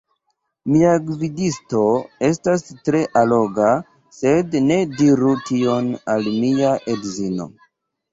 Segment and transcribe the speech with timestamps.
[0.75, 1.81] Mia gvidisto
[2.27, 3.67] estas tre alloga
[4.21, 7.47] sed ne diru tion al mia edzino!